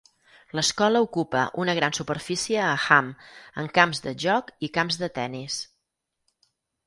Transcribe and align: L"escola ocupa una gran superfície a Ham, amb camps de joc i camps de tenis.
L"escola 0.53 1.01
ocupa 1.05 1.41
una 1.63 1.75
gran 1.79 1.93
superfície 1.97 2.63
a 2.67 2.71
Ham, 2.95 3.11
amb 3.63 3.73
camps 3.77 4.03
de 4.07 4.13
joc 4.25 4.49
i 4.69 4.73
camps 4.81 4.97
de 5.03 5.11
tenis. 5.21 5.59